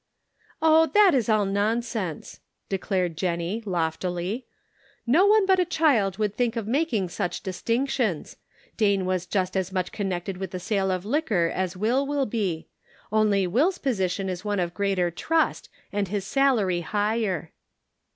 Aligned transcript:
"Oh, 0.63 0.87
that 0.95 1.13
is 1.13 1.29
all 1.29 1.45
nonsense," 1.45 2.39
declared 2.69 3.15
Jennie, 3.15 3.61
loftily;" 3.67 4.47
no 5.05 5.27
one 5.27 5.45
but 5.45 5.59
a 5.59 5.63
child 5.65 6.17
would 6.17 6.35
think 6.35 6.55
of 6.55 6.65
making 6.67 7.09
such 7.09 7.41
distinctions. 7.43 8.37
Dane 8.77 9.05
was 9.05 9.27
just 9.27 9.55
as 9.55 9.71
much 9.71 9.91
connected 9.91 10.37
with 10.37 10.49
the 10.49 10.59
sale 10.59 10.89
of 10.89 11.05
liquor 11.05 11.51
as 11.53 11.77
Will 11.77 12.07
will 12.07 12.25
be. 12.25 12.67
Only 13.11 13.45
Will's 13.45 13.77
position 13.77 14.27
is 14.27 14.43
one 14.43 14.59
of 14.59 14.73
greater 14.73 15.11
trust 15.11 15.69
and 15.93 16.07
his 16.07 16.25
salary 16.25 16.81
higher." 16.81 17.51